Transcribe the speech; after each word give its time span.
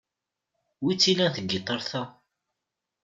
Wi-tt-ilan 0.83 1.31
tgitart-a? 1.35 2.03